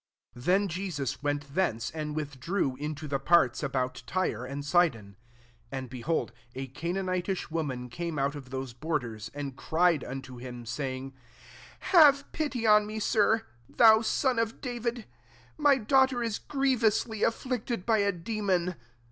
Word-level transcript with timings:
21 0.33 0.45
Then 0.61 0.67
Jesus 0.67 1.21
went 1.21 1.53
thence, 1.53 1.91
and 1.91 2.15
withdrew 2.15 2.75
into 2.77 3.07
the 3.07 3.19
parts 3.19 3.61
about 3.61 4.01
Tyre 4.07 4.43
and 4.47 4.65
Sidon. 4.65 5.09
22 5.69 5.69
And, 5.71 5.89
behold, 5.91 6.31
a 6.55 6.65
Canaanitish 6.69 7.51
woman* 7.51 7.87
came 7.87 8.17
out 8.17 8.33
of 8.33 8.49
those 8.49 8.73
borders, 8.73 9.29
and 9.35 9.55
cried 9.55 10.03
unto 10.03 10.37
him, 10.37 10.65
saying, 10.65 11.13
<* 11.49 11.79
Have 11.93 12.25
pity 12.31 12.65
on 12.65 12.87
roe 12.87 12.97
Sir, 12.97 13.45
thou 13.69 14.01
son 14.01 14.39
of 14.39 14.59
Da 14.59 14.79
48 14.79 14.83
MATTHEW 14.83 14.91
XVI. 14.91 14.95
yid: 14.95 15.05
my 15.59 15.77
daughter 15.77 16.23
is 16.23 16.39
grievously 16.39 17.21
afflicted 17.21 17.85
by 17.85 17.99
a 17.99 18.11
demon." 18.11 18.77